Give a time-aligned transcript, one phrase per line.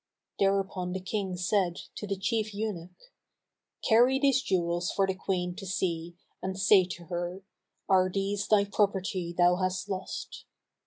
[0.39, 3.11] Thereupon the King said to the chief eunuch,
[3.87, 7.43] "Carry these jewels for the Queen to see, and say to her,
[7.87, 10.45] 'Are these thy property thou hast lost?'"